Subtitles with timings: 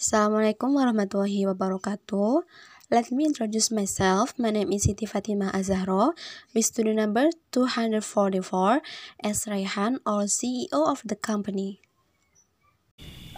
[0.00, 2.48] Assalamualaikum warahmatullahi wabarakatuh.
[2.88, 4.32] Let me introduce myself.
[4.40, 6.16] My name is Siti Fatimah Azahro,
[6.56, 8.80] with student number 244
[9.20, 11.84] as Raihan, or CEO of the company.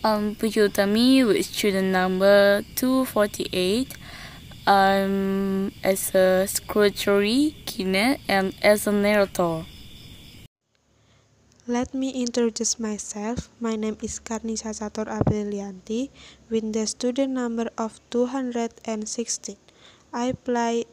[0.07, 3.99] Um, Pukyutami with student number 248.
[4.63, 9.67] I'm as a secretary, Kine, and as a narrator.
[11.69, 13.47] Let me introduce myself.
[13.61, 16.11] My name is Karnisa Sator Aprilianti
[16.51, 19.55] with the student number of 216.
[20.13, 20.87] I play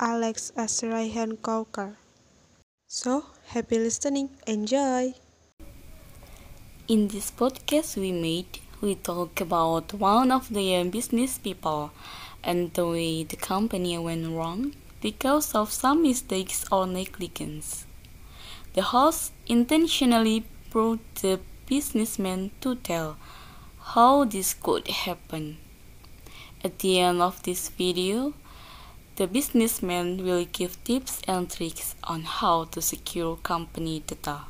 [0.00, 1.98] Alex as Raihan Coker.
[2.88, 4.30] So, happy listening.
[4.46, 5.12] Enjoy!
[6.88, 11.90] In this podcast we made, we talk about one of the business people
[12.42, 14.72] and the way the company went wrong
[15.02, 17.85] because of some mistakes or negligence.
[18.76, 23.16] The host intentionally brought the businessman to tell
[23.80, 25.56] how this could happen.
[26.62, 28.34] At the end of this video,
[29.16, 34.42] the businessman will give tips and tricks on how to secure company data.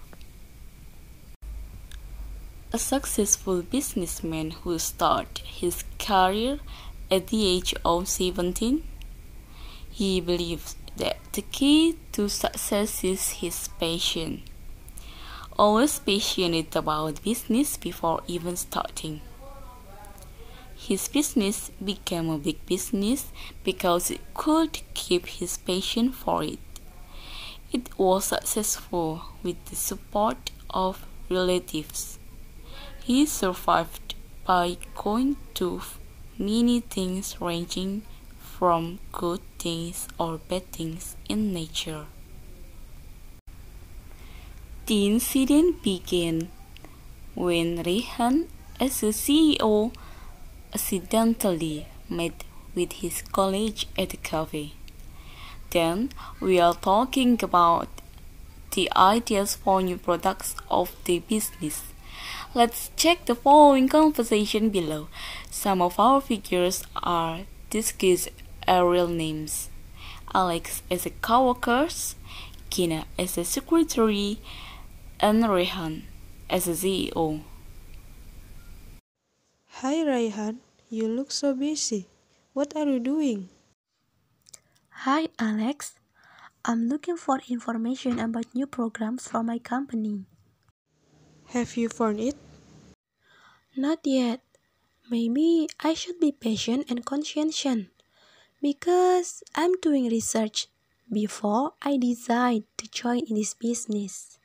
[2.73, 6.59] A successful businessman who started his career
[7.13, 8.83] at the age of 17,
[9.89, 10.75] he believes
[11.37, 14.43] the key to success is his passion.
[15.59, 19.21] Always passionate about business before even starting.
[20.75, 23.27] His business became a big business
[23.65, 26.59] because it could keep his passion for it.
[27.71, 32.19] It was successful with the support of relatives.
[33.05, 34.15] He survived
[34.47, 35.83] by going to
[36.39, 38.05] many things ranging
[38.59, 42.07] from good things or bad things in nature.
[44.87, 46.49] The incident began
[47.35, 48.47] when Rehan,
[48.81, 49.93] as a CEO,
[50.73, 54.73] accidentally met with his colleague at a cafe.
[55.71, 57.89] Then we are talking about
[58.73, 61.83] the ideas for new products of the business.
[62.55, 65.09] Let's check the following conversation below.
[65.51, 68.31] Some of our figures are discussed
[68.69, 69.71] real names.
[70.35, 71.89] Alex as a co-worker,
[72.69, 74.39] Kina as a secretary,
[75.21, 76.03] and Rehan
[76.51, 77.43] as a CEO.
[79.81, 80.59] Hi Raihan,
[80.91, 82.09] you look so busy.
[82.53, 83.49] What are you doing?
[85.07, 85.95] Hi Alex,
[86.65, 90.27] I'm looking for information about new programs from my company.
[91.55, 92.35] Have you found it?
[93.77, 94.41] Not yet.
[95.09, 97.87] Maybe I should be patient and conscientious
[98.61, 100.69] because I'm doing research
[101.13, 104.39] before I decide to join in this business.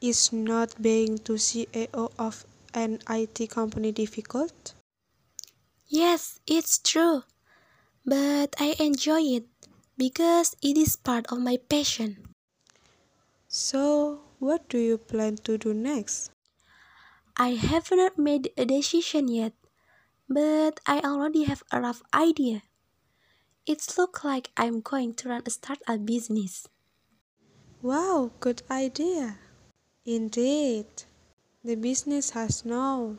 [0.00, 4.72] Is not being to CEO of an IT company difficult?
[5.88, 7.24] Yes, it's true.
[8.04, 9.46] But I enjoy it
[9.98, 12.34] because it is part of my passion.
[13.48, 16.30] So, what do you plan to do next?
[17.36, 19.52] I have not made a decision yet,
[20.28, 22.62] but I already have a rough idea.
[23.66, 26.68] It looks like I'm going to run a startup business.
[27.82, 29.38] Wow, good idea.
[30.04, 30.86] Indeed,
[31.64, 33.16] the business has now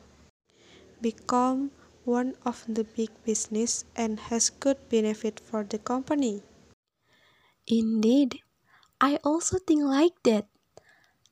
[1.02, 1.70] become
[2.04, 6.42] one of the big business and has good benefit for the company.
[7.66, 8.40] Indeed,
[9.02, 10.48] I also think like that.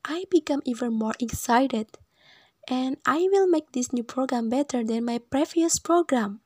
[0.05, 1.97] I become even more excited
[2.67, 6.41] and I will make this new program better than my previous program.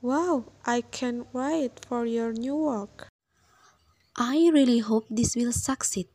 [0.00, 3.08] Wow, I can't wait for your new work.
[4.16, 6.06] I really hope this will succeed,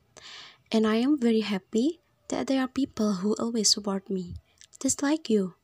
[0.71, 1.99] and I am very happy
[2.29, 4.35] that there are people who always support me,
[4.79, 5.55] just like you.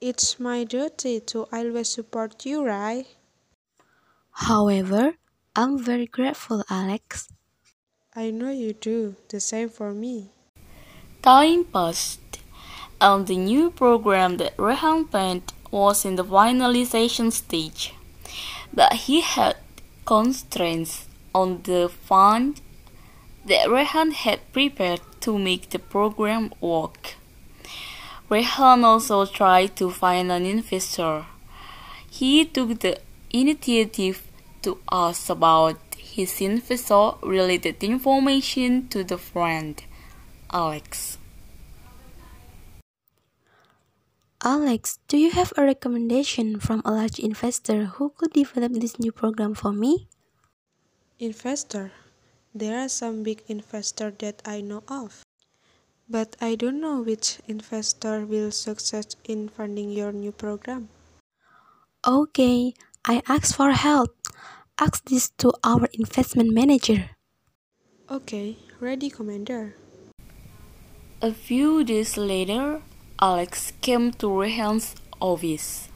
[0.00, 3.04] It's my duty to always support you, right?
[4.30, 5.16] However,
[5.54, 7.28] I'm very grateful, Alex.
[8.16, 10.30] I know you do, the same for me.
[11.20, 12.40] Time passed,
[13.00, 17.94] and the new program that Rehan planned was in the finalization stage,
[18.72, 19.56] but he had
[20.04, 22.60] constraints on the fund
[23.44, 27.14] that Rehan had prepared to make the program work.
[28.30, 31.26] Rehan also tried to find an investor.
[32.10, 32.98] He took the
[33.30, 34.22] initiative
[34.62, 39.82] to ask about his investor related information to the friend,
[40.52, 41.18] Alex.
[44.44, 49.10] Alex, do you have a recommendation from a large investor who could develop this new
[49.10, 50.06] program for me?
[51.18, 51.90] Investor?
[52.54, 55.26] There are some big investors that I know of.
[56.08, 60.88] But I don't know which investor will succeed in funding your new program.
[62.06, 62.74] Okay,
[63.04, 64.14] I ask for help.
[64.78, 67.10] Ask this to our investment manager.
[68.08, 69.74] Okay, ready, Commander.
[71.20, 72.80] A few days later,
[73.20, 75.90] Alex came to Rayhan's office.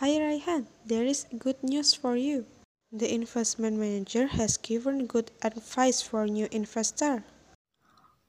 [0.00, 2.48] Hi Rayhan, there is good news for you.
[2.88, 7.24] The investment manager has given good advice for new investor.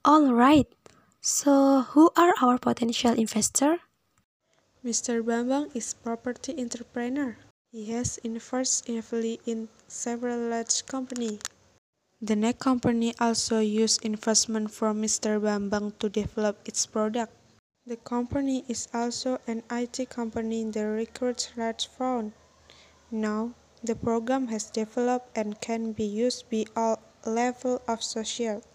[0.03, 0.67] All right.
[1.21, 3.79] So, who are our potential investor?
[4.83, 5.23] Mr.
[5.23, 7.37] Bambang is property entrepreneur.
[7.71, 11.39] He has invested heavily in several large companies.
[12.21, 15.39] The next company also used investment from Mr.
[15.39, 17.31] Bambang to develop its product.
[17.87, 22.33] The company is also an IT company that recruits large funds.
[23.11, 23.53] Now,
[23.83, 26.97] the program has developed and can be used by all
[27.27, 28.65] levels of society.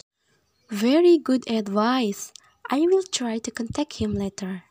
[0.69, 2.31] Very good advice.
[2.69, 4.63] I will try to contact him later.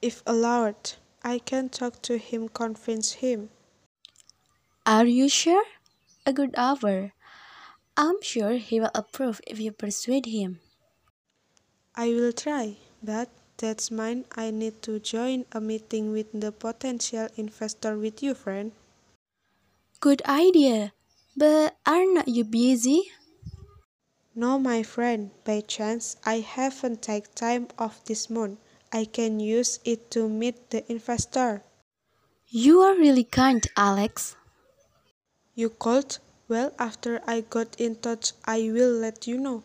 [0.00, 3.50] If allowed, I can talk to him, convince him.
[4.86, 5.64] Are you sure?
[6.24, 7.12] A good offer.
[7.98, 10.60] I'm sure he will approve if you persuade him.
[11.98, 14.24] I will try, but that's mine.
[14.36, 18.70] I need to join a meeting with the potential investor with you, friend.
[19.98, 20.92] Good idea.
[21.36, 23.10] But are not you busy?
[24.32, 25.32] No, my friend.
[25.42, 28.60] By chance, I haven't taken time off this month.
[28.92, 31.64] I can use it to meet the investor.
[32.46, 34.36] You are really kind, Alex.
[35.56, 36.20] You called?
[36.46, 39.64] Well, after I got in touch, I will let you know.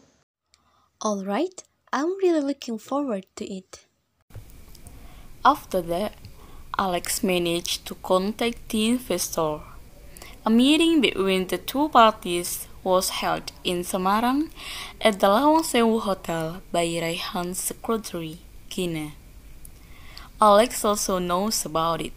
[0.99, 1.63] All right.
[1.95, 3.85] I'm really looking forward to it.
[5.45, 6.15] After that,
[6.75, 9.59] Alex managed to contact the investor.
[10.43, 14.49] A meeting between the two parties was held in Semarang
[15.01, 18.39] at the Lawang Sewu Hotel by Rayhan's secretary,
[18.69, 19.11] Gina.
[20.41, 22.13] Alex also knows about it.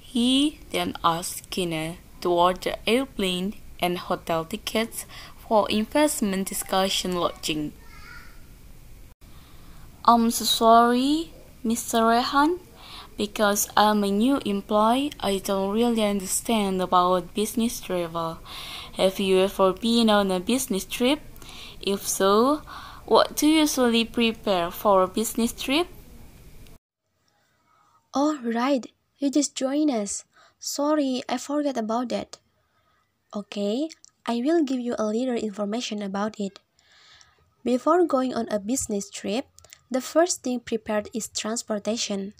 [0.00, 5.06] He then asked Gina to order airplane and hotel tickets
[5.38, 7.72] for investment discussion lodging.
[10.04, 11.30] I'm so sorry,
[11.64, 12.02] Mr.
[12.02, 12.58] Rehan,
[13.16, 18.38] because I'm a new employee, I don't really understand about business travel.
[18.94, 21.20] Have you ever been on a business trip?
[21.80, 22.62] If so,
[23.06, 25.86] what do you usually prepare for a business trip?
[28.12, 28.84] Oh, right.
[29.18, 30.24] You just joined us.
[30.58, 32.38] Sorry, I forgot about that.
[33.36, 33.88] Okay,
[34.26, 36.58] I will give you a little information about it.
[37.62, 39.46] Before going on a business trip,
[39.92, 42.32] the first thing prepared is transportation.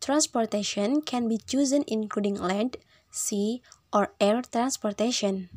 [0.00, 2.76] Transportation can be chosen including land,
[3.10, 3.62] sea,
[3.92, 5.48] or air transportation.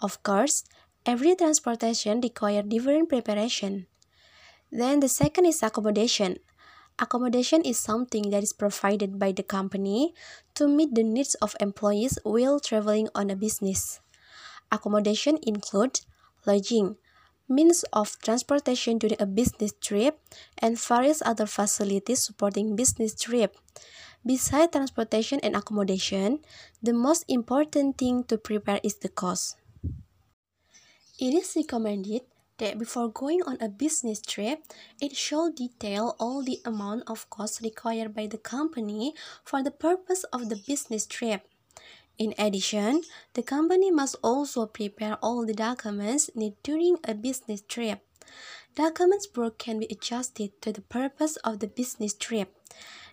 [0.00, 0.64] Of course,
[1.04, 3.86] every transportation requires different preparation.
[4.70, 6.38] Then the second is accommodation.
[6.98, 10.14] Accommodation is something that is provided by the company
[10.54, 14.00] to meet the needs of employees while traveling on a business.
[14.70, 16.06] Accommodation includes
[16.46, 16.96] lodging,
[17.48, 20.20] means of transportation during a business trip,
[20.58, 23.56] and various other facilities supporting business trip.
[24.24, 26.40] Besides transportation and accommodation,
[26.82, 29.56] the most important thing to prepare is the cost.
[31.20, 32.22] It is recommended
[32.58, 34.64] that before going on a business trip,
[35.00, 40.24] it should detail all the amount of costs required by the company for the purpose
[40.32, 41.46] of the business trip.
[42.16, 43.02] In addition,
[43.34, 48.00] the company must also prepare all the documents needed during a business trip.
[48.76, 52.54] Documents book can be adjusted to the purpose of the business trip.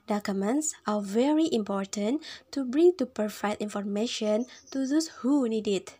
[0.07, 5.97] Documents are very important to bring to provide information to those who need it.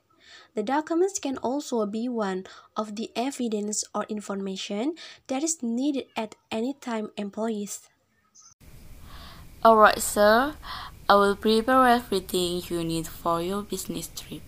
[0.56, 4.96] The documents can also be one of the evidence or information
[5.28, 7.90] that is needed at any time employees.
[9.64, 10.56] Alright, sir.
[11.12, 14.44] I will prepare everything you need for your business trip.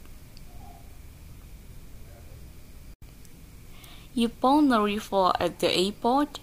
[4.13, 6.39] You upon arrival at the airport,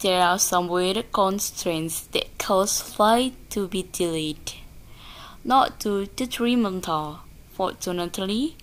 [0.00, 4.52] there are some weather constraints that cause flight to be delayed.
[5.44, 7.20] Not too detrimental.
[7.52, 8.56] Fortunately,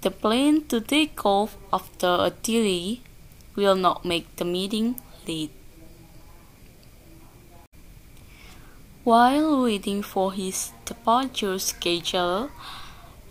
[0.00, 3.02] the plane to take off after a delay
[3.56, 5.59] will not make the meeting late.
[9.02, 12.50] While waiting for his departure schedule,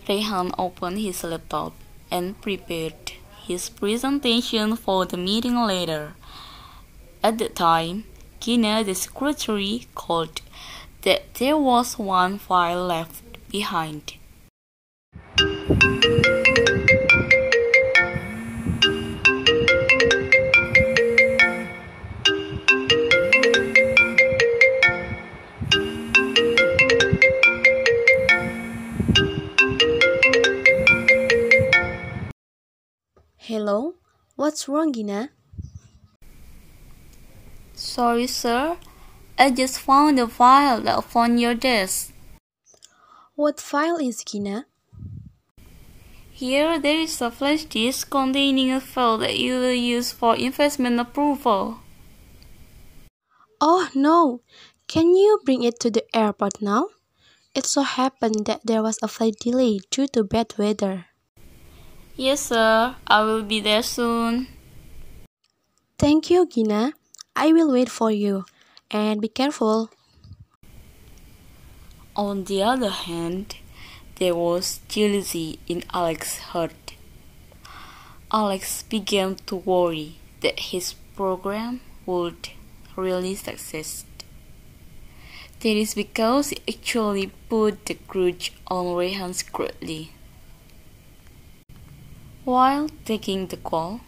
[0.07, 1.73] Rehan opened his laptop
[2.09, 3.13] and prepared
[3.45, 6.15] his presentation for the meeting later.
[7.21, 8.05] At the time,
[8.39, 10.41] Gina, the secretary, called
[11.03, 14.13] that there was one file left behind.
[34.35, 35.29] What's wrong, Gina?
[37.73, 38.77] Sorry, sir.
[39.37, 42.11] I just found a file left on your desk.
[43.35, 44.65] What file is Gina?
[46.31, 50.99] Here there is a flash disk containing a file that you will use for investment
[50.99, 51.79] approval.
[53.61, 54.41] Oh no!
[54.87, 56.87] Can you bring it to the airport now?
[57.53, 61.05] It so happened that there was a flight delay due to bad weather.
[62.19, 62.95] Yes, sir.
[63.07, 64.47] I will be there soon.
[65.97, 66.91] Thank you, Gina.
[67.33, 68.43] I will wait for you.
[68.91, 69.89] And be careful.
[72.17, 73.55] On the other hand,
[74.15, 76.91] there was jealousy in Alex's heart.
[78.33, 82.49] Alex began to worry that his program would
[82.97, 84.03] really succeed.
[85.61, 90.11] That is because he actually put the grudge on Rehan secretly.
[92.45, 93.99] While taking the call,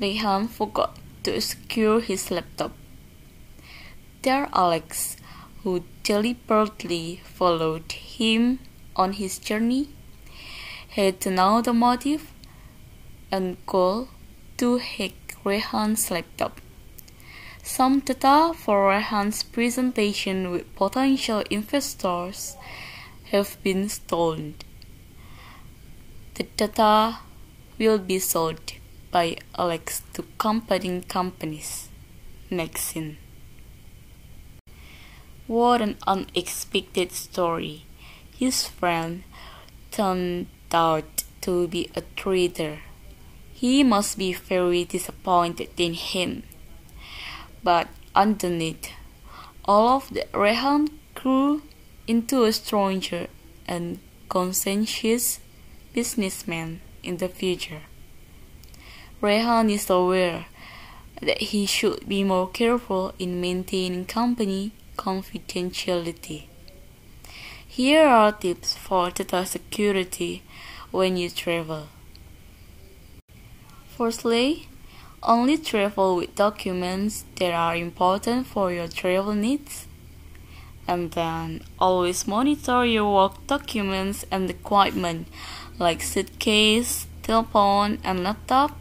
[0.00, 2.72] Rehan forgot to secure his laptop.
[4.22, 5.16] There Alex,
[5.62, 8.58] who deliberately followed him
[8.96, 9.90] on his journey,
[10.88, 12.32] had to know the motive
[13.30, 14.08] and goal
[14.56, 16.60] to hack Rehan's laptop.
[17.62, 22.56] Some data for Rehan's presentation with potential investors
[23.30, 24.54] have been stolen.
[26.34, 27.18] The data
[27.82, 28.74] will be sold
[29.10, 31.88] by Alex to competing companies.
[32.48, 33.18] Next scene.
[35.48, 37.84] What an unexpected story.
[38.38, 39.24] His friend
[39.90, 42.78] turned out to be a traitor.
[43.52, 46.44] He must be very disappointed in him.
[47.64, 48.92] But underneath,
[49.64, 51.62] all of the Rehan grew
[52.06, 53.26] into a stranger
[53.66, 53.98] and
[54.28, 55.40] conscientious
[55.92, 57.82] businessman in the future.
[59.20, 60.46] Rehan is aware
[61.20, 66.46] that he should be more careful in maintaining company confidentiality.
[67.66, 70.42] Here are tips for data security
[70.90, 71.88] when you travel.
[73.96, 74.68] Firstly,
[75.22, 79.86] only travel with documents that are important for your travel needs.
[80.88, 85.28] And then always monitor your work documents and equipment
[85.78, 88.78] like suitcase, telephone, and laptop.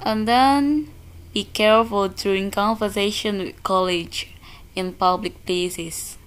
[0.00, 0.90] And then
[1.32, 4.26] be careful during conversation with colleagues
[4.74, 6.18] in public places.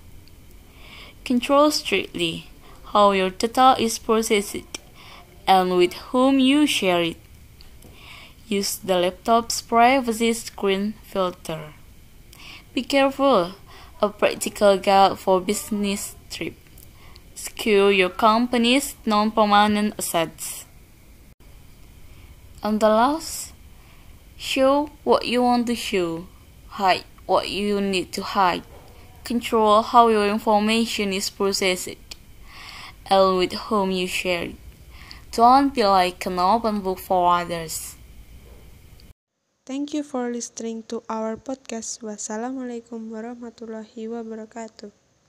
[1.24, 2.50] Control strictly
[2.94, 4.80] how your data is processed
[5.46, 7.18] and with whom you share it.
[8.48, 11.74] Use the laptop's privacy screen filter.
[12.74, 13.56] Be careful,
[14.02, 16.54] a practical guide for business trip.
[17.38, 20.66] Secure your company's non-permanent assets.
[22.64, 23.54] And the last,
[24.36, 26.26] show what you want to show,
[26.82, 28.64] hide what you need to hide,
[29.24, 32.02] control how your information is processed,
[33.06, 34.56] and with whom you share it.
[35.32, 37.98] Don't be like an open book for others.
[39.64, 42.02] Thank you for listening to our podcast.
[42.02, 45.07] Wassalamualaikum warahmatullahi wabarakatuh.